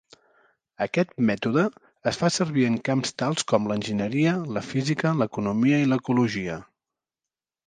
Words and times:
Aquest 0.85 1.11
mètode 1.29 1.65
es 2.11 2.17
fa 2.21 2.29
servir 2.37 2.65
en 2.69 2.77
camps 2.89 3.13
tals 3.23 3.45
com 3.53 3.69
l'enginyeria, 3.73 4.35
la 4.57 4.65
física, 4.71 5.13
l'economia, 5.21 5.85
i 5.87 5.91
l'ecologia. 5.93 6.59